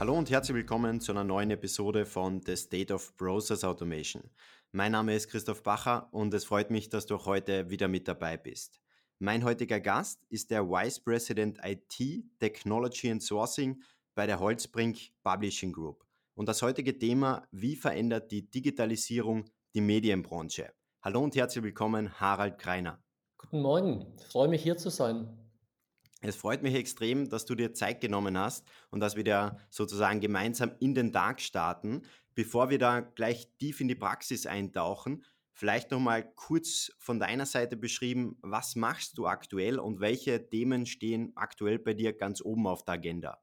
[0.00, 4.22] Hallo und herzlich willkommen zu einer neuen Episode von The State of Process Automation.
[4.70, 8.06] Mein Name ist Christoph Bacher und es freut mich, dass du auch heute wieder mit
[8.06, 8.80] dabei bist.
[9.18, 11.98] Mein heutiger Gast ist der Vice President IT,
[12.38, 13.82] Technology and Sourcing
[14.14, 16.06] bei der Holzbrink Publishing Group.
[16.36, 20.72] Und das heutige Thema, wie verändert die Digitalisierung die Medienbranche?
[21.02, 23.02] Hallo und herzlich willkommen, Harald Kreiner.
[23.36, 25.47] Guten Morgen, ich freue mich hier zu sein.
[26.20, 30.20] Es freut mich extrem, dass du dir Zeit genommen hast und dass wir da sozusagen
[30.20, 32.02] gemeinsam in den Tag starten.
[32.34, 37.76] Bevor wir da gleich tief in die Praxis eintauchen, vielleicht nochmal kurz von deiner Seite
[37.76, 42.84] beschrieben, was machst du aktuell und welche Themen stehen aktuell bei dir ganz oben auf
[42.84, 43.38] der Agenda?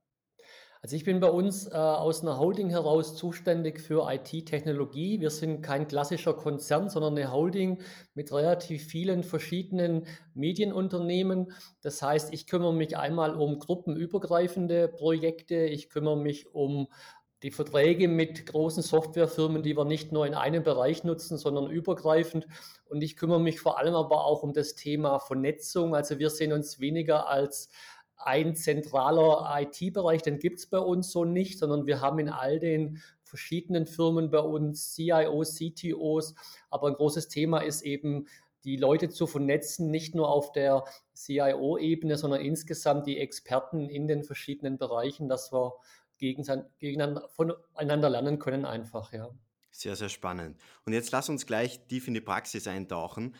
[0.85, 5.19] Also ich bin bei uns äh, aus einer Holding heraus zuständig für IT-Technologie.
[5.19, 7.81] Wir sind kein klassischer Konzern, sondern eine Holding
[8.13, 11.51] mit relativ vielen verschiedenen Medienunternehmen.
[11.81, 15.55] Das heißt, ich kümmere mich einmal um gruppenübergreifende Projekte.
[15.55, 16.85] Ich kümmere mich um
[17.41, 22.45] die Verträge mit großen Softwarefirmen, die wir nicht nur in einem Bereich nutzen, sondern übergreifend.
[22.85, 25.95] Und ich kümmere mich vor allem aber auch um das Thema Vernetzung.
[25.95, 27.69] Also wir sehen uns weniger als
[28.25, 32.59] ein zentraler IT-Bereich, den gibt es bei uns so nicht, sondern wir haben in all
[32.59, 36.35] den verschiedenen Firmen bei uns CIOs, CTOs,
[36.69, 38.27] aber ein großes Thema ist eben,
[38.63, 44.23] die Leute zu vernetzen, nicht nur auf der CIO-Ebene, sondern insgesamt die Experten in den
[44.23, 45.73] verschiedenen Bereichen, dass wir
[46.17, 49.29] voneinander lernen können einfach, ja.
[49.69, 50.57] Sehr, sehr spannend.
[50.85, 53.35] Und jetzt lass uns gleich tief in die Praxis eintauchen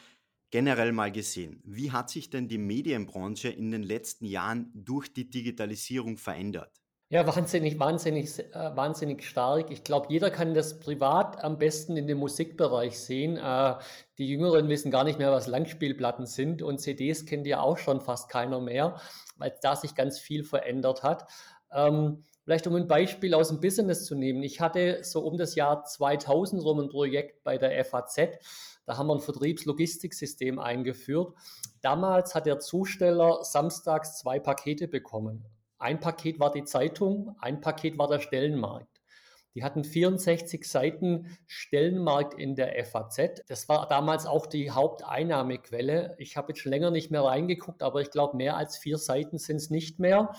[0.55, 5.29] generell mal gesehen, wie hat sich denn die Medienbranche in den letzten Jahren durch die
[5.29, 6.71] Digitalisierung verändert?
[7.09, 9.69] Ja, wahnsinnig, wahnsinnig, äh, wahnsinnig stark.
[9.69, 13.35] Ich glaube, jeder kann das privat am besten in dem Musikbereich sehen.
[13.35, 13.73] Äh,
[14.17, 17.99] die Jüngeren wissen gar nicht mehr, was Langspielplatten sind und CDs kennt ja auch schon
[17.99, 18.97] fast keiner mehr,
[19.35, 21.27] weil da sich ganz viel verändert hat.
[21.73, 24.41] Ähm, vielleicht um ein Beispiel aus dem Business zu nehmen.
[24.41, 28.39] Ich hatte so um das Jahr 2000 rum ein Projekt bei der FAZ
[28.85, 31.33] da haben wir ein Vertriebslogistiksystem eingeführt.
[31.81, 35.45] Damals hat der Zusteller samstags zwei Pakete bekommen.
[35.77, 39.01] Ein Paket war die Zeitung, ein Paket war der Stellenmarkt.
[39.55, 43.41] Die hatten 64 Seiten Stellenmarkt in der FAZ.
[43.47, 46.15] Das war damals auch die Haupteinnahmequelle.
[46.19, 49.37] Ich habe jetzt schon länger nicht mehr reingeguckt, aber ich glaube, mehr als vier Seiten
[49.37, 50.33] sind es nicht mehr.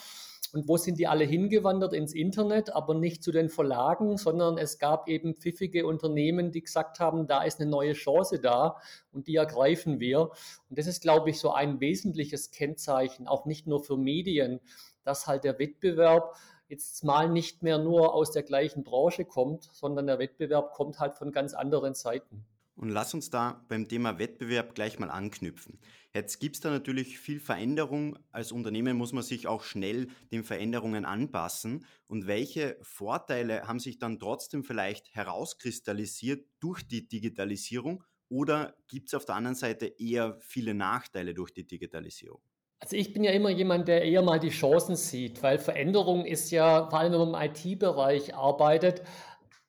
[0.57, 1.93] Und wo sind die alle hingewandert?
[1.93, 6.99] Ins Internet, aber nicht zu den Verlagen, sondern es gab eben pfiffige Unternehmen, die gesagt
[6.99, 8.79] haben, da ist eine neue Chance da
[9.13, 10.31] und die ergreifen wir.
[10.71, 14.61] Und das ist, glaube ich, so ein wesentliches Kennzeichen, auch nicht nur für Medien,
[15.05, 16.35] dass halt der Wettbewerb
[16.69, 21.17] jetzt mal nicht mehr nur aus der gleichen Branche kommt, sondern der Wettbewerb kommt halt
[21.17, 22.47] von ganz anderen Seiten.
[22.77, 25.79] Und lass uns da beim Thema Wettbewerb gleich mal anknüpfen.
[26.15, 28.19] Jetzt gibt es da natürlich viel Veränderung.
[28.33, 31.87] Als Unternehmen muss man sich auch schnell den Veränderungen anpassen.
[32.07, 38.05] Und welche Vorteile haben sich dann trotzdem vielleicht herauskristallisiert durch die Digitalisierung?
[38.29, 42.43] Oder gibt es auf der anderen Seite eher viele Nachteile durch die Digitalisierung?
[42.79, 46.51] Also ich bin ja immer jemand, der eher mal die Chancen sieht, weil Veränderung ist
[46.51, 49.03] ja, vor allem wenn man im IT-Bereich arbeitet,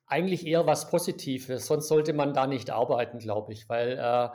[0.08, 1.66] eigentlich eher was Positives.
[1.66, 4.28] Sonst sollte man da nicht arbeiten, glaube ich, weil äh,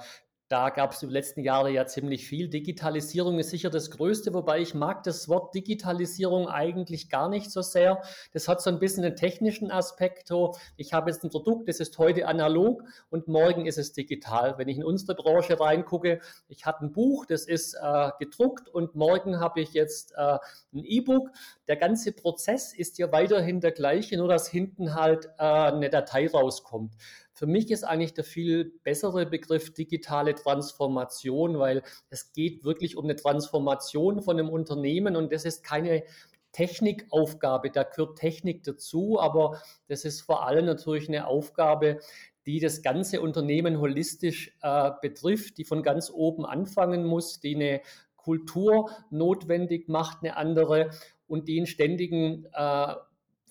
[0.54, 2.48] da gab es die letzten Jahre ja ziemlich viel.
[2.48, 7.64] Digitalisierung ist sicher das Größte, wobei ich mag das Wort Digitalisierung eigentlich gar nicht so
[7.64, 8.04] sehr.
[8.34, 10.32] Das hat so ein bisschen einen technischen Aspekt.
[10.78, 14.60] Ich habe jetzt ein Produkt, das ist heute analog und morgen ist es digital.
[14.60, 18.94] Wenn ich in unsere Branche reingucke, ich hatte ein Buch, das ist äh, gedruckt und
[18.94, 20.38] morgen habe ich jetzt äh,
[20.72, 21.32] ein E-Book.
[21.68, 26.30] Der ganze Prozess ist ja weiterhin der gleiche, nur dass hinten halt äh, eine Datei
[26.30, 26.94] rauskommt.
[27.34, 33.06] Für mich ist eigentlich der viel bessere Begriff digitale Transformation, weil es geht wirklich um
[33.06, 36.04] eine Transformation von einem Unternehmen und das ist keine
[36.52, 42.00] Technikaufgabe, da gehört Technik dazu, aber das ist vor allem natürlich eine Aufgabe,
[42.46, 47.82] die das ganze Unternehmen holistisch äh, betrifft, die von ganz oben anfangen muss, die eine
[48.16, 50.92] Kultur notwendig macht, eine andere
[51.28, 52.94] und die einen ständigen äh,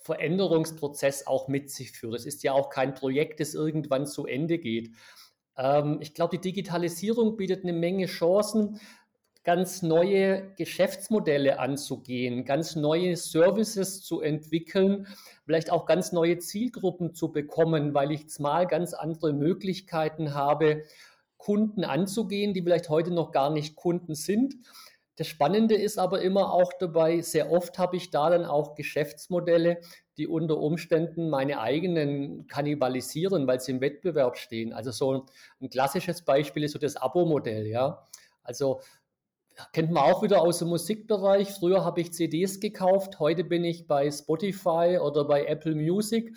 [0.04, 2.14] Veränderungsprozess auch mit sich führt.
[2.14, 4.90] Es ist ja auch kein Projekt, das irgendwann zu Ende geht.
[5.56, 8.80] Ähm, ich glaube, die Digitalisierung bietet eine Menge Chancen,
[9.44, 15.08] ganz neue Geschäftsmodelle anzugehen, ganz neue Services zu entwickeln,
[15.44, 20.84] vielleicht auch ganz neue Zielgruppen zu bekommen, weil ich jetzt mal ganz andere Möglichkeiten habe,
[21.38, 24.54] Kunden anzugehen, die vielleicht heute noch gar nicht Kunden sind
[25.16, 29.80] das Spannende ist aber immer auch dabei, sehr oft habe ich da dann auch Geschäftsmodelle,
[30.16, 34.72] die unter Umständen meine eigenen kannibalisieren, weil sie im Wettbewerb stehen.
[34.72, 35.26] Also so
[35.60, 38.04] ein klassisches Beispiel ist so das Abo-Modell, ja.
[38.42, 38.80] Also
[39.72, 41.50] kennt man auch wieder aus dem Musikbereich.
[41.50, 46.32] Früher habe ich CDs gekauft, heute bin ich bei Spotify oder bei Apple Music.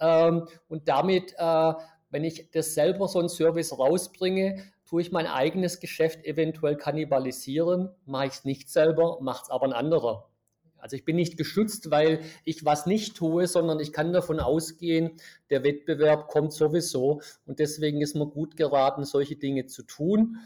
[0.00, 1.72] Ähm, und damit, äh,
[2.10, 7.90] wenn ich das selber so einen Service rausbringe, tue ich mein eigenes Geschäft eventuell kannibalisieren.
[8.06, 10.28] Mache ich es nicht selber, macht es aber ein anderer.
[10.78, 15.18] Also ich bin nicht geschützt, weil ich was nicht tue, sondern ich kann davon ausgehen,
[15.50, 17.20] der Wettbewerb kommt sowieso.
[17.44, 20.38] Und deswegen ist mir gut geraten, solche Dinge zu tun.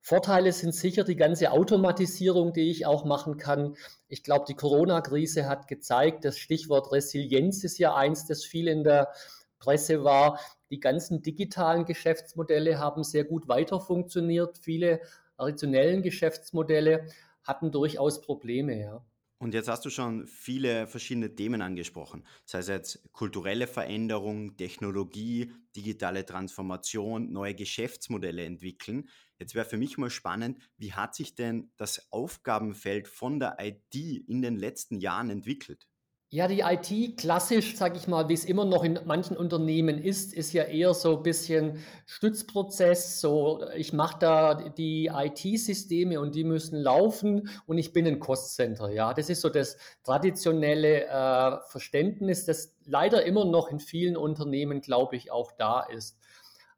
[0.00, 3.76] Vorteile sind sicher die ganze Automatisierung, die ich auch machen kann.
[4.08, 8.82] Ich glaube, die Corona-Krise hat gezeigt, das Stichwort Resilienz ist ja eins, das viel in
[8.82, 9.12] der
[9.60, 10.40] Presse war.
[10.70, 14.58] Die ganzen digitalen Geschäftsmodelle haben sehr gut weiter funktioniert.
[14.58, 15.00] Viele
[15.36, 17.06] traditionellen Geschäftsmodelle
[17.44, 19.04] hatten durchaus Probleme, ja.
[19.38, 25.52] Und jetzt hast du schon viele verschiedene Themen angesprochen, sei es jetzt kulturelle Veränderung, Technologie,
[25.74, 29.08] digitale Transformation, neue Geschäftsmodelle entwickeln.
[29.38, 33.94] Jetzt wäre für mich mal spannend, wie hat sich denn das Aufgabenfeld von der IT
[33.94, 35.88] in den letzten Jahren entwickelt?
[36.32, 40.32] Ja, die IT klassisch, sage ich mal, wie es immer noch in manchen Unternehmen ist,
[40.32, 43.20] ist ja eher so ein bisschen Stützprozess.
[43.20, 48.90] So, ich mache da die IT-Systeme und die müssen laufen und ich bin ein Cost-Center.
[48.90, 54.82] Ja, das ist so das traditionelle äh, Verständnis, das leider immer noch in vielen Unternehmen,
[54.82, 56.16] glaube ich, auch da ist.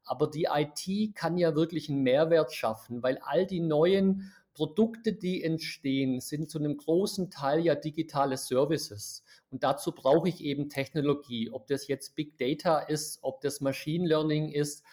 [0.03, 5.43] Aber die IT kann ja wirklich einen Mehrwert schaffen, weil all die neuen Produkte, die
[5.43, 9.23] entstehen, sind zu einem großen Teil ja digitale Services.
[9.49, 14.07] Und dazu brauche ich eben Technologie, ob das jetzt Big Data ist, ob das Machine
[14.07, 14.83] Learning ist.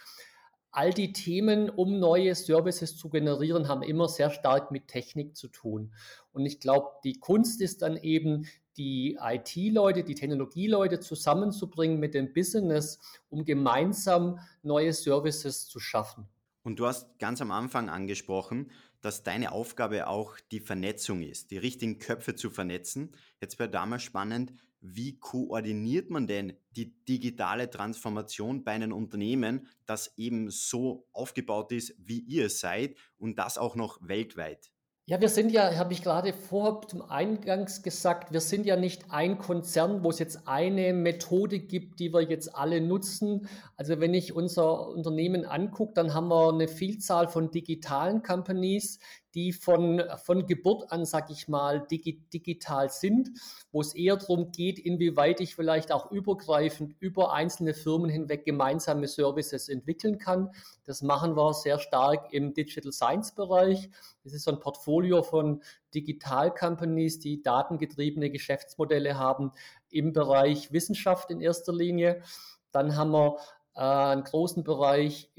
[0.72, 5.48] All die Themen, um neue Services zu generieren, haben immer sehr stark mit Technik zu
[5.48, 5.92] tun.
[6.32, 8.46] Und ich glaube, die Kunst ist dann eben,
[8.76, 12.98] die IT-Leute, die Technologieleute zusammenzubringen mit dem Business,
[13.28, 16.26] um gemeinsam neue Services zu schaffen.
[16.62, 18.70] Und du hast ganz am Anfang angesprochen,
[19.00, 23.12] dass deine Aufgabe auch die Vernetzung ist, die richtigen Köpfe zu vernetzen.
[23.40, 29.68] Jetzt wäre da mal spannend, wie koordiniert man denn die digitale Transformation bei einem Unternehmen,
[29.86, 34.70] das eben so aufgebaut ist, wie ihr seid und das auch noch weltweit?
[35.10, 39.06] Ja, wir sind ja, habe ich gerade vor zum Eingangs gesagt, wir sind ja nicht
[39.10, 43.48] ein Konzern, wo es jetzt eine Methode gibt, die wir jetzt alle nutzen.
[43.76, 49.00] Also wenn ich unser Unternehmen angucke, dann haben wir eine Vielzahl von digitalen Companies,
[49.34, 53.30] die von, von Geburt an, sag ich mal, digi digital sind,
[53.72, 59.06] wo es eher darum geht, inwieweit ich vielleicht auch übergreifend über einzelne Firmen hinweg gemeinsame
[59.06, 60.50] Services entwickeln kann.
[60.84, 63.90] Das machen wir sehr stark im Digital Science Bereich.
[64.24, 65.62] Das ist so ein Portfolio von
[65.94, 69.52] Digital Companies, die datengetriebene Geschäftsmodelle haben
[69.90, 72.22] im Bereich Wissenschaft in erster Linie.
[72.72, 73.36] Dann haben wir
[73.74, 75.30] einen großen Bereich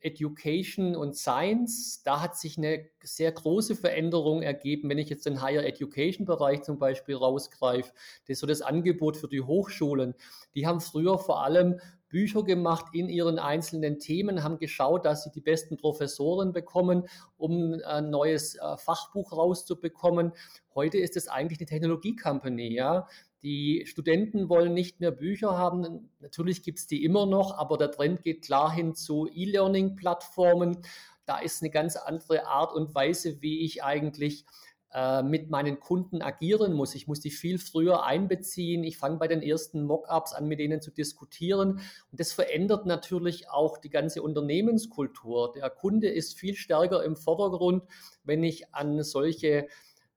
[0.00, 2.02] Education und Science.
[2.04, 6.62] Da hat sich eine sehr große Veränderung ergeben, wenn ich jetzt den Higher Education Bereich
[6.62, 7.90] zum Beispiel rausgreife.
[8.26, 10.14] Das ist so das Angebot für die Hochschulen.
[10.54, 15.30] Die haben früher vor allem Bücher gemacht in ihren einzelnen Themen, haben geschaut, dass sie
[15.30, 17.06] die besten Professoren bekommen,
[17.36, 20.32] um ein neues äh, Fachbuch rauszubekommen.
[20.74, 23.06] Heute ist es eigentlich eine Technologie-Company, ja.
[23.42, 26.10] Die Studenten wollen nicht mehr Bücher haben.
[26.20, 30.78] Natürlich gibt es die immer noch, aber der Trend geht klar hin zu E-Learning-Plattformen.
[31.24, 34.44] Da ist eine ganz andere Art und Weise, wie ich eigentlich
[34.92, 36.94] äh, mit meinen Kunden agieren muss.
[36.94, 38.82] Ich muss die viel früher einbeziehen.
[38.82, 41.80] Ich fange bei den ersten Mockups an, mit denen zu diskutieren.
[42.10, 45.52] Und das verändert natürlich auch die ganze Unternehmenskultur.
[45.54, 47.84] Der Kunde ist viel stärker im Vordergrund,
[48.24, 49.68] wenn ich an solche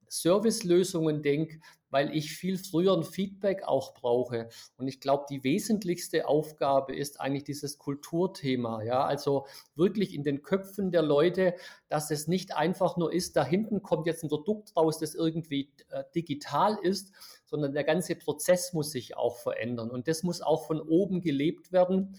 [0.08, 1.60] Servicelösungen denke,
[1.92, 4.50] weil ich viel früher ein Feedback auch brauche.
[4.78, 8.82] Und ich glaube, die wesentlichste Aufgabe ist eigentlich dieses Kulturthema.
[8.82, 9.46] Ja, also
[9.76, 11.54] wirklich in den Köpfen der Leute,
[11.90, 15.72] dass es nicht einfach nur ist, da hinten kommt jetzt ein Produkt raus, das irgendwie
[15.90, 17.12] äh, digital ist,
[17.46, 19.92] sondern der ganze Prozess muss sich auch verändern.
[19.92, 22.18] Und das muss auch von oben gelebt werden.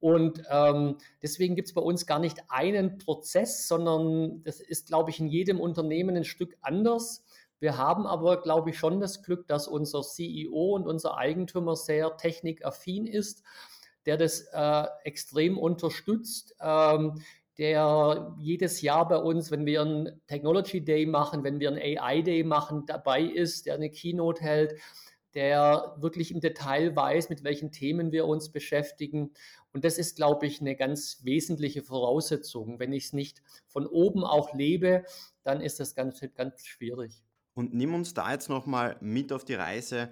[0.00, 5.10] Und ähm, deswegen gibt es bei uns gar nicht einen Prozess, sondern das ist, glaube
[5.10, 7.22] ich, in jedem Unternehmen ein Stück anders.
[7.60, 12.16] Wir haben aber, glaube ich, schon das Glück, dass unser CEO und unser Eigentümer sehr
[12.16, 13.42] technikaffin ist,
[14.06, 16.56] der das äh, extrem unterstützt.
[16.60, 17.22] Ähm,
[17.58, 22.22] der jedes Jahr bei uns, wenn wir einen Technology Day machen, wenn wir einen AI
[22.22, 24.80] Day machen, dabei ist, der eine Keynote hält,
[25.34, 29.32] der wirklich im Detail weiß, mit welchen Themen wir uns beschäftigen.
[29.74, 32.78] Und das ist, glaube ich, eine ganz wesentliche Voraussetzung.
[32.78, 35.04] Wenn ich es nicht von oben auch lebe,
[35.42, 37.22] dann ist das ganz, ganz schwierig.
[37.54, 40.10] Und nimm uns da jetzt nochmal mit auf die Reise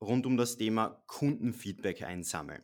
[0.00, 2.62] rund um das Thema Kundenfeedback einsammeln.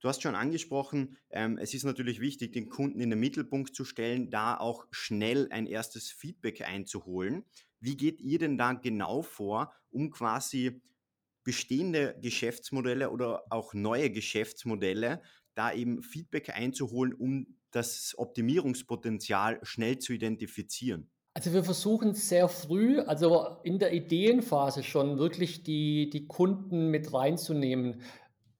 [0.00, 3.84] Du hast schon angesprochen, ähm, es ist natürlich wichtig, den Kunden in den Mittelpunkt zu
[3.84, 7.44] stellen, da auch schnell ein erstes Feedback einzuholen.
[7.80, 10.80] Wie geht ihr denn da genau vor, um quasi
[11.44, 15.22] bestehende Geschäftsmodelle oder auch neue Geschäftsmodelle
[15.54, 21.10] da eben Feedback einzuholen, um das Optimierungspotenzial schnell zu identifizieren?
[21.40, 27.14] Also wir versuchen sehr früh, also in der Ideenphase schon wirklich die, die Kunden mit
[27.14, 28.02] reinzunehmen.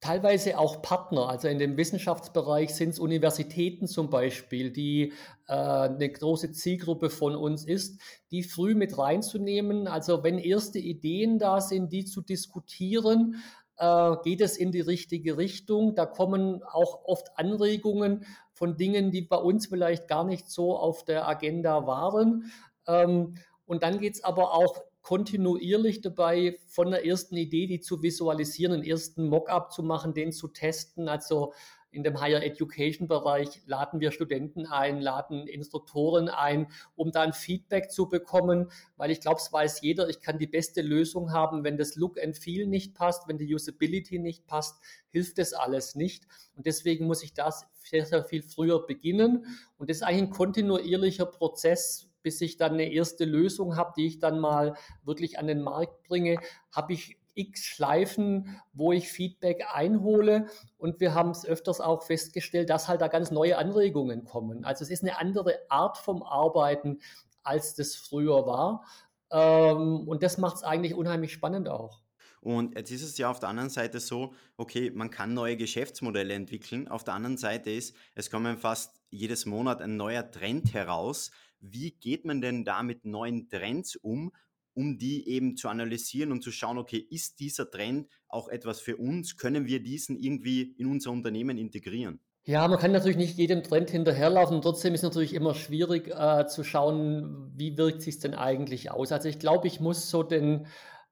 [0.01, 5.13] Teilweise auch Partner, also in dem Wissenschaftsbereich sind es Universitäten zum Beispiel, die
[5.47, 9.87] äh, eine große Zielgruppe von uns ist, die früh mit reinzunehmen.
[9.87, 13.43] Also wenn erste Ideen da sind, die zu diskutieren,
[13.77, 15.95] äh, geht es in die richtige Richtung.
[15.95, 21.05] Da kommen auch oft Anregungen von Dingen, die bei uns vielleicht gar nicht so auf
[21.05, 22.53] der Agenda waren.
[22.91, 23.35] Ähm,
[23.67, 28.75] und dann geht es aber auch kontinuierlich dabei, von der ersten Idee, die zu visualisieren,
[28.75, 31.09] einen ersten Mockup zu machen, den zu testen.
[31.09, 31.53] Also
[31.93, 37.91] in dem Higher Education Bereich laden wir Studenten ein, laden Instruktoren ein, um dann Feedback
[37.91, 41.79] zu bekommen, weil ich glaube, es weiß jeder, ich kann die beste Lösung haben, wenn
[41.79, 46.27] das Look and Feel nicht passt, wenn die Usability nicht passt, hilft das alles nicht.
[46.55, 49.47] Und deswegen muss ich das sehr, sehr viel früher beginnen.
[49.79, 54.07] Und das ist eigentlich ein kontinuierlicher Prozess, bis ich dann eine erste Lösung habe, die
[54.07, 54.75] ich dann mal
[55.05, 56.39] wirklich an den Markt bringe,
[56.73, 60.47] habe ich x Schleifen, wo ich Feedback einhole.
[60.79, 64.65] Und wir haben es öfters auch festgestellt, dass halt da ganz neue Anregungen kommen.
[64.65, 67.01] Also es ist eine andere Art vom Arbeiten,
[67.43, 68.85] als das früher war.
[69.31, 72.01] Ähm, und das macht es eigentlich unheimlich spannend auch.
[72.41, 76.33] Und jetzt ist es ja auf der anderen Seite so, okay, man kann neue Geschäftsmodelle
[76.35, 76.89] entwickeln.
[76.89, 81.31] Auf der anderen Seite ist, es kommen fast jedes Monat ein neuer Trend heraus.
[81.61, 84.33] Wie geht man denn da mit neuen Trends um,
[84.73, 88.97] um die eben zu analysieren und zu schauen, okay, ist dieser Trend auch etwas für
[88.97, 89.37] uns?
[89.37, 92.21] Können wir diesen irgendwie in unser Unternehmen integrieren?
[92.45, 94.63] Ja, man kann natürlich nicht jedem Trend hinterherlaufen.
[94.63, 99.13] Trotzdem ist es natürlich immer schwierig äh, zu schauen, wie wirkt sich denn eigentlich aus.
[99.13, 100.67] Also ich glaube, ich muss so den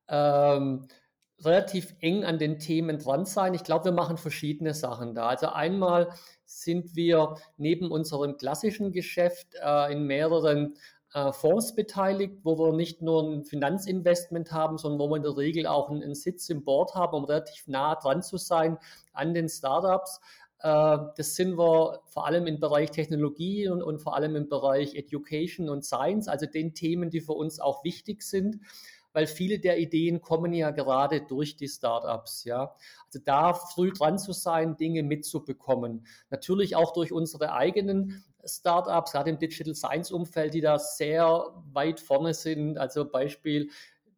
[0.08, 0.86] ähm,
[1.44, 3.54] relativ eng an den Themen dran sein.
[3.54, 5.28] Ich glaube, wir machen verschiedene Sachen da.
[5.28, 6.08] Also einmal
[6.44, 10.74] sind wir neben unserem klassischen Geschäft äh, in mehreren
[11.14, 15.36] äh, Fonds beteiligt, wo wir nicht nur ein Finanzinvestment haben, sondern wo wir in der
[15.36, 18.78] Regel auch einen, einen Sitz im Board haben, um relativ nah dran zu sein
[19.12, 20.20] an den Startups.
[20.60, 24.96] Äh, das sind wir vor allem im Bereich Technologie und, und vor allem im Bereich
[24.96, 28.58] Education und Science, also den Themen, die für uns auch wichtig sind
[29.18, 32.72] weil viele der Ideen kommen ja gerade durch die Startups, ja.
[33.06, 36.06] Also da früh dran zu sein, Dinge mitzubekommen.
[36.30, 41.98] Natürlich auch durch unsere eigenen Startups, gerade im Digital Science Umfeld, die da sehr weit
[41.98, 42.78] vorne sind.
[42.78, 43.70] Also Beispiel,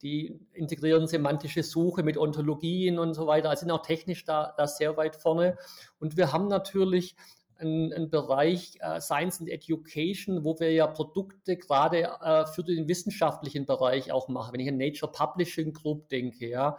[0.02, 4.66] die integrieren semantische Suche mit Ontologien und so weiter, also sind auch technisch da, da
[4.66, 5.57] sehr weit vorne.
[5.99, 7.16] Und wir haben natürlich
[7.61, 12.88] ein, ein Bereich äh, Science and Education, wo wir ja Produkte gerade äh, für den
[12.88, 14.52] wissenschaftlichen Bereich auch machen.
[14.52, 16.76] Wenn ich an Nature Publishing Group denke, ja,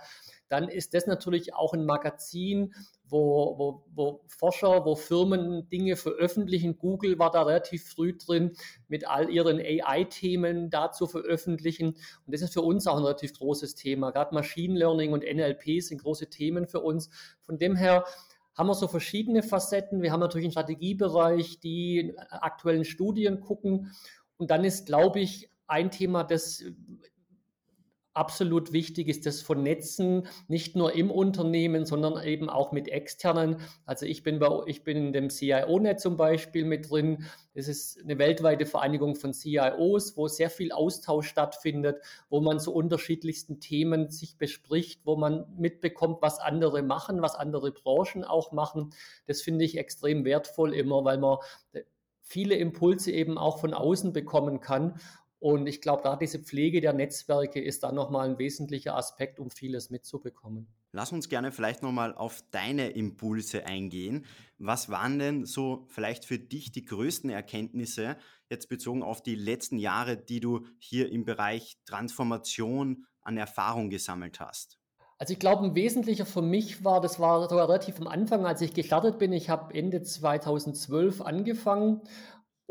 [0.51, 2.73] dann ist das natürlich auch ein Magazin,
[3.11, 6.77] wo, wo, wo Forscher, wo Firmen Dinge veröffentlichen.
[6.77, 8.51] Google war da relativ früh drin,
[8.89, 11.89] mit all ihren AI-Themen da zu veröffentlichen.
[12.25, 14.11] Und das ist für uns auch ein relativ großes Thema.
[14.11, 17.09] Gerade Machine Learning und NLP sind große Themen für uns.
[17.45, 18.03] Von dem her
[18.61, 20.03] haben wir so verschiedene Facetten.
[20.03, 23.91] Wir haben natürlich einen Strategiebereich, die aktuellen Studien gucken.
[24.37, 26.63] Und dann ist, glaube ich, ein Thema, das
[28.13, 33.57] absolut wichtig ist das Vernetzen, nicht nur im Unternehmen, sondern eben auch mit externen.
[33.85, 37.25] Also ich bin, bei, ich bin in dem CIO-Net zum Beispiel mit drin.
[37.53, 42.73] Es ist eine weltweite Vereinigung von CIOs, wo sehr viel Austausch stattfindet, wo man zu
[42.73, 48.93] unterschiedlichsten Themen sich bespricht, wo man mitbekommt, was andere machen, was andere Branchen auch machen.
[49.25, 51.37] Das finde ich extrem wertvoll immer, weil man
[52.21, 54.99] viele Impulse eben auch von außen bekommen kann
[55.41, 59.49] und ich glaube, da diese Pflege der Netzwerke ist dann nochmal ein wesentlicher Aspekt, um
[59.49, 60.67] vieles mitzubekommen.
[60.91, 64.27] Lass uns gerne vielleicht nochmal auf deine Impulse eingehen.
[64.59, 68.17] Was waren denn so vielleicht für dich die größten Erkenntnisse,
[68.51, 74.39] jetzt bezogen auf die letzten Jahre, die du hier im Bereich Transformation an Erfahrung gesammelt
[74.39, 74.77] hast?
[75.17, 78.75] Also ich glaube, ein wesentlicher für mich war, das war relativ am Anfang, als ich
[78.75, 79.33] gestartet bin.
[79.33, 82.01] Ich habe Ende 2012 angefangen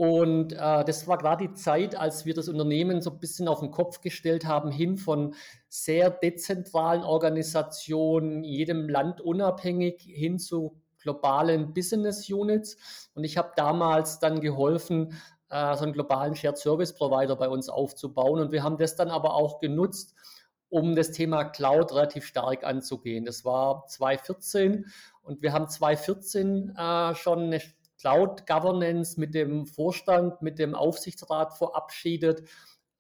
[0.00, 3.61] und äh, das war gerade die Zeit, als wir das Unternehmen so ein bisschen auf
[3.61, 5.35] den Kopf gestellt haben, hin von
[5.69, 12.78] sehr dezentralen Organisationen, jedem Land unabhängig, hin zu globalen Business Units.
[13.12, 17.69] Und ich habe damals dann geholfen, äh, so einen globalen Shared Service Provider bei uns
[17.69, 18.40] aufzubauen.
[18.40, 20.14] Und wir haben das dann aber auch genutzt,
[20.71, 23.26] um das Thema Cloud relativ stark anzugehen.
[23.26, 24.87] Das war 2014
[25.21, 27.61] und wir haben 2014 äh, schon eine
[28.00, 32.49] Cloud Governance mit dem Vorstand, mit dem Aufsichtsrat verabschiedet,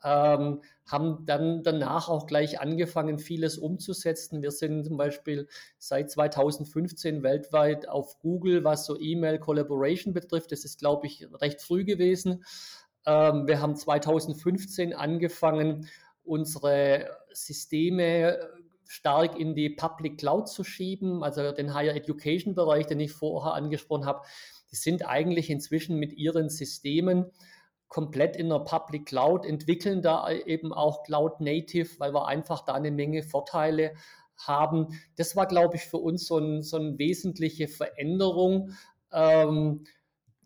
[0.02, 4.42] ähm, haben dann danach auch gleich angefangen, vieles umzusetzen.
[4.42, 5.46] Wir sind zum Beispiel
[5.78, 10.52] seit 2015 weltweit auf Google, was so E-Mail Collaboration betrifft.
[10.52, 12.44] Das ist, glaube ich, recht früh gewesen.
[13.06, 15.88] Ähm, wir haben 2015 angefangen,
[16.24, 18.38] unsere Systeme
[18.86, 23.54] stark in die Public Cloud zu schieben, also den Higher Education Bereich, den ich vorher
[23.54, 24.22] angesprochen habe.
[24.70, 27.30] Die sind eigentlich inzwischen mit ihren Systemen
[27.88, 32.74] komplett in der Public Cloud, entwickeln da eben auch Cloud Native, weil wir einfach da
[32.74, 33.94] eine Menge Vorteile
[34.36, 35.00] haben.
[35.16, 38.72] Das war, glaube ich, für uns so, ein, so eine wesentliche Veränderung.
[39.12, 39.84] Ähm,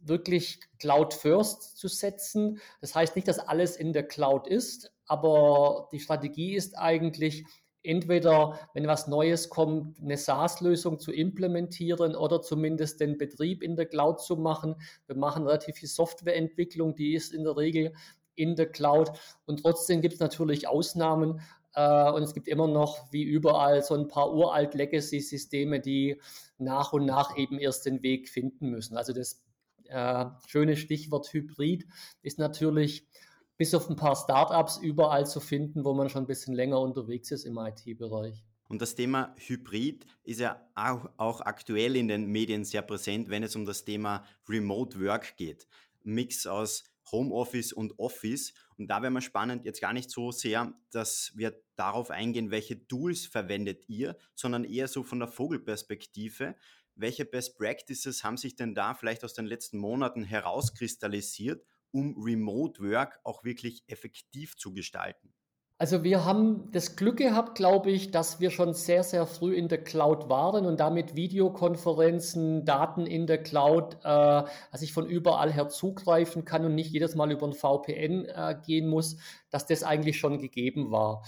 [0.06, 2.60] wirklich Cloud First zu setzen.
[2.80, 7.44] Das heißt nicht, dass alles in der Cloud ist, aber die Strategie ist eigentlich,
[7.84, 13.86] entweder, wenn was Neues kommt, eine SaaS-Lösung zu implementieren oder zumindest den Betrieb in der
[13.86, 14.76] Cloud zu machen.
[15.06, 17.92] Wir machen relativ viel Softwareentwicklung, die ist in der Regel
[18.34, 19.12] in der Cloud.
[19.46, 21.40] Und trotzdem gibt es natürlich Ausnahmen.
[21.74, 26.20] Äh, und es gibt immer noch, wie überall, so ein paar uralt Legacy-Systeme, die
[26.58, 28.96] nach und nach eben erst den Weg finden müssen.
[28.96, 29.42] Also das
[29.88, 31.86] äh, schöne Stichwort Hybrid
[32.22, 33.06] ist natürlich
[33.56, 37.30] bis auf ein paar Startups überall zu finden, wo man schon ein bisschen länger unterwegs
[37.30, 38.44] ist im IT-Bereich.
[38.68, 43.42] Und das Thema Hybrid ist ja auch, auch, aktuell in den Medien sehr präsent, wenn
[43.42, 45.68] es um das Thema Remote Work geht.
[46.02, 48.54] Mix aus Homeoffice und Office.
[48.76, 52.86] Und da wäre mal spannend, jetzt gar nicht so sehr, dass wir darauf eingehen, welche
[52.86, 56.56] Tools verwendet ihr, sondern eher so von der Vogelperspektive.
[56.96, 62.82] Welche Best Practices haben sich denn da vielleicht aus den letzten Monaten herauskristallisiert um Remote
[62.82, 65.32] Work auch wirklich effektiv zu gestalten?
[65.76, 69.66] Also wir haben das Glück gehabt, glaube ich, dass wir schon sehr, sehr früh in
[69.68, 75.52] der Cloud waren und damit Videokonferenzen, Daten in der Cloud, äh, dass ich von überall
[75.52, 79.16] her zugreifen kann und nicht jedes Mal über ein VPN äh, gehen muss,
[79.50, 81.24] dass das eigentlich schon gegeben war.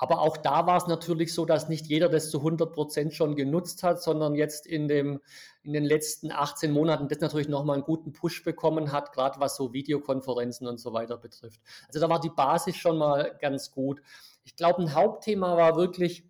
[0.00, 3.36] Aber auch da war es natürlich so, dass nicht jeder das zu 100 Prozent schon
[3.36, 5.20] genutzt hat, sondern jetzt in, dem,
[5.62, 9.56] in den letzten 18 Monaten das natürlich nochmal einen guten Push bekommen hat, gerade was
[9.56, 11.60] so Videokonferenzen und so weiter betrifft.
[11.86, 14.00] Also da war die Basis schon mal ganz gut.
[14.42, 16.24] Ich glaube, ein Hauptthema war wirklich,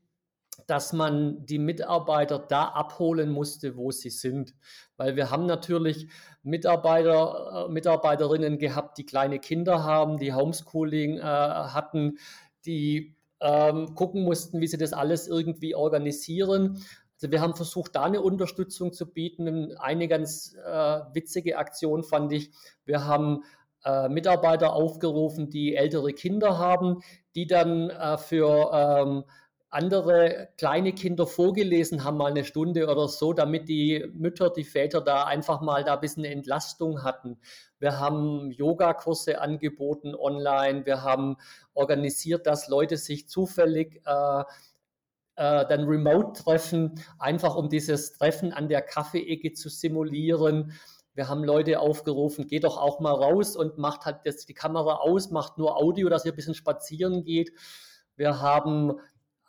[0.67, 4.53] dass man die Mitarbeiter da abholen musste, wo sie sind.
[4.97, 6.09] Weil wir haben natürlich
[6.43, 12.19] Mitarbeiter, äh, Mitarbeiterinnen gehabt, die kleine Kinder haben, die Homeschooling äh, hatten,
[12.67, 16.83] die ähm, gucken mussten, wie sie das alles irgendwie organisieren.
[17.15, 19.77] Also wir haben versucht, da eine Unterstützung zu bieten.
[19.77, 22.51] Eine ganz äh, witzige Aktion fand ich.
[22.85, 23.45] Wir haben
[23.85, 27.01] äh, Mitarbeiter aufgerufen, die ältere Kinder haben,
[27.35, 29.25] die dann äh, für ähm,
[29.71, 35.01] andere kleine Kinder vorgelesen haben, mal eine Stunde oder so, damit die Mütter, die Väter
[35.01, 37.39] da einfach mal da ein bisschen Entlastung hatten.
[37.79, 40.85] Wir haben Yogakurse angeboten online.
[40.87, 41.37] Wir haben
[41.73, 44.41] organisiert, dass Leute sich zufällig äh,
[45.37, 50.73] äh, dann remote treffen, einfach um dieses Treffen an der Kaffeeecke zu simulieren.
[51.15, 54.97] Wir haben Leute aufgerufen, geht doch auch mal raus und macht halt jetzt die Kamera
[54.97, 57.53] aus, macht nur Audio, dass ihr ein bisschen spazieren geht.
[58.17, 58.99] Wir haben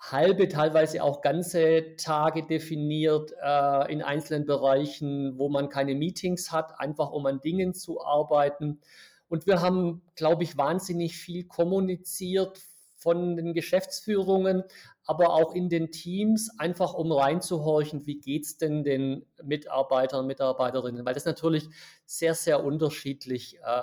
[0.02, 6.80] halbe, teilweise auch ganze Tage definiert äh, in einzelnen Bereichen, wo man keine Meetings hat,
[6.80, 8.82] einfach um an Dingen zu arbeiten.
[9.30, 12.60] Und wir haben, glaube ich, wahnsinnig viel kommuniziert
[12.96, 14.64] von den Geschäftsführungen,
[15.06, 21.06] aber auch in den Teams, einfach um reinzuhorchen, wie geht es denn den Mitarbeitern Mitarbeiterinnen,
[21.06, 21.70] weil das natürlich
[22.06, 23.82] sehr, sehr unterschiedlich äh,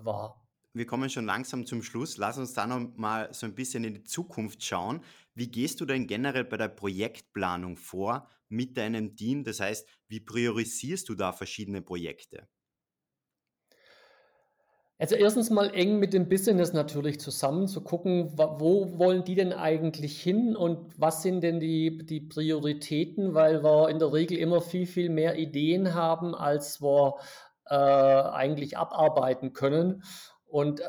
[0.00, 2.18] war wir kommen schon langsam zum Schluss.
[2.18, 5.00] Lass uns da noch mal so ein bisschen in die Zukunft schauen.
[5.36, 9.44] Wie gehst du denn generell bei der Projektplanung vor mit deinem Team?
[9.44, 12.48] Das heißt, wie priorisierst du da verschiedene Projekte?
[14.98, 19.52] Also erstens mal eng mit dem Business natürlich zusammen zu gucken, wo wollen die denn
[19.52, 24.62] eigentlich hin und was sind denn die, die Prioritäten, weil wir in der Regel immer
[24.62, 27.16] viel, viel mehr Ideen haben, als wir
[27.66, 30.02] äh, eigentlich abarbeiten können.
[30.56, 30.84] Und äh,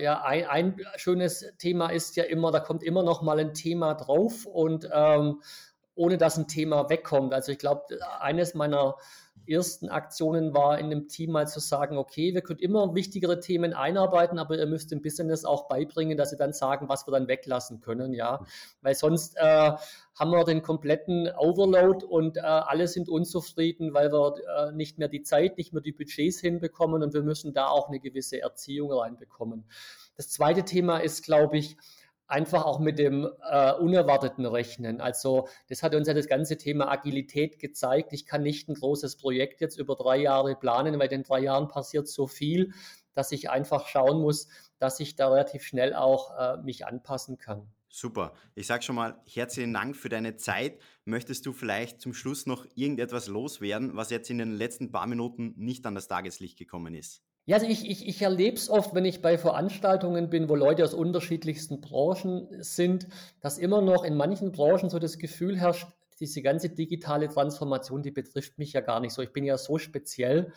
[0.00, 3.94] ja, ein, ein, schönes Thema ist ja immer, da kommt immer noch mal ein Thema
[3.94, 4.46] drauf.
[4.46, 5.42] Und ähm,
[5.98, 7.34] ohne dass ein Thema wegkommt.
[7.34, 8.96] Also ich glaube, eines meiner
[9.46, 13.72] ersten Aktionen war in dem Team mal zu sagen, okay, wir können immer wichtigere Themen
[13.72, 17.28] einarbeiten, aber ihr müsst dem Business auch beibringen, dass sie dann sagen, was wir dann
[17.28, 18.44] weglassen können, ja.
[18.82, 24.34] Weil sonst äh, haben wir den kompletten Overload und äh, alle sind unzufrieden, weil wir
[24.56, 27.88] äh, nicht mehr die Zeit, nicht mehr die Budgets hinbekommen und wir müssen da auch
[27.88, 29.64] eine gewisse Erziehung reinbekommen.
[30.16, 31.76] Das zweite Thema ist, glaube ich,
[32.28, 35.00] einfach auch mit dem äh, Unerwarteten rechnen.
[35.00, 38.12] Also das hat uns ja das ganze Thema Agilität gezeigt.
[38.12, 41.68] Ich kann nicht ein großes Projekt jetzt über drei Jahre planen, weil in drei Jahren
[41.68, 42.72] passiert so viel,
[43.14, 47.66] dass ich einfach schauen muss, dass ich da relativ schnell auch äh, mich anpassen kann.
[47.88, 48.34] Super.
[48.54, 50.78] Ich sage schon mal herzlichen Dank für deine Zeit.
[51.06, 55.54] Möchtest du vielleicht zum Schluss noch irgendetwas loswerden, was jetzt in den letzten paar Minuten
[55.56, 57.22] nicht an das Tageslicht gekommen ist?
[57.48, 60.84] Ja, also ich, ich, ich erlebe es oft, wenn ich bei Veranstaltungen bin, wo Leute
[60.84, 63.08] aus unterschiedlichsten Branchen sind,
[63.40, 65.88] dass immer noch in manchen Branchen so das Gefühl herrscht,
[66.20, 69.22] diese ganze digitale Transformation, die betrifft mich ja gar nicht so.
[69.22, 70.52] Ich bin ja so speziell.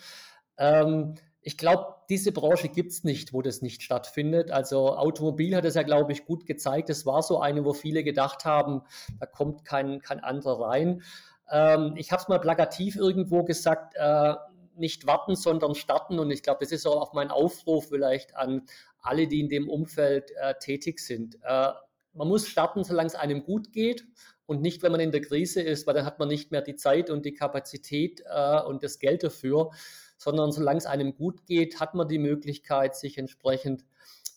[0.58, 4.51] Ähm, ich glaube, diese Branche gibt es nicht, wo das nicht stattfindet.
[4.51, 6.89] Also Automobil hat es ja, glaube ich, gut gezeigt.
[6.89, 8.82] Es war so eine, wo viele gedacht haben,
[9.17, 11.04] da kommt kein, kein anderer rein.
[11.49, 14.34] Ähm, ich habe es mal plakativ irgendwo gesagt, äh,
[14.75, 16.19] nicht warten, sondern starten.
[16.19, 18.63] Und ich glaube, das ist auch mein Aufruf vielleicht an
[19.01, 21.36] alle, die in dem Umfeld äh, tätig sind.
[21.43, 21.69] Äh,
[22.13, 24.05] man muss starten, solange es einem gut geht
[24.45, 26.75] und nicht, wenn man in der Krise ist, weil dann hat man nicht mehr die
[26.75, 29.71] Zeit und die Kapazität äh, und das Geld dafür,
[30.17, 33.86] sondern solange es einem gut geht, hat man die Möglichkeit, sich entsprechend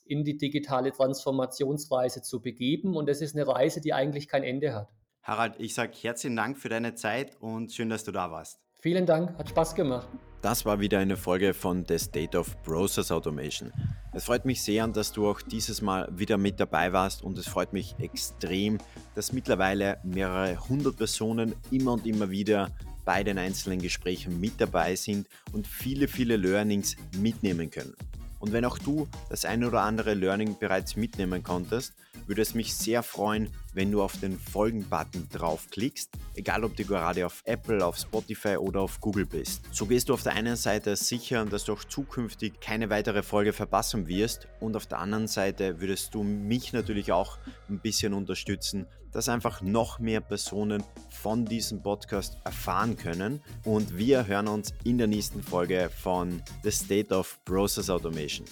[0.04, 2.96] in die digitale Transformationsreise zu begeben.
[2.96, 4.88] Und das ist eine Reise, die eigentlich kein Ende hat.
[5.22, 8.63] Harald, ich sage herzlichen Dank für deine Zeit und schön, dass du da warst.
[8.84, 10.06] Vielen Dank, hat Spaß gemacht.
[10.42, 13.72] Das war wieder eine Folge von The State of Process Automation.
[14.12, 17.48] Es freut mich sehr, dass du auch dieses Mal wieder mit dabei warst und es
[17.48, 18.76] freut mich extrem,
[19.14, 22.72] dass mittlerweile mehrere hundert Personen immer und immer wieder
[23.06, 27.94] bei den einzelnen Gesprächen mit dabei sind und viele, viele Learnings mitnehmen können.
[28.38, 31.94] Und wenn auch du das ein oder andere Learning bereits mitnehmen konntest,
[32.26, 37.26] würde es mich sehr freuen, wenn du auf den Folgen-Button draufklickst, egal ob du gerade
[37.26, 39.62] auf Apple, auf Spotify oder auf Google bist.
[39.72, 43.52] So gehst du auf der einen Seite sicher, dass du auch zukünftig keine weitere Folge
[43.52, 48.86] verpassen wirst und auf der anderen Seite würdest du mich natürlich auch ein bisschen unterstützen,
[49.14, 53.40] dass einfach noch mehr Personen von diesem Podcast erfahren können.
[53.64, 58.44] Und wir hören uns in der nächsten Folge von The State of Process Automation.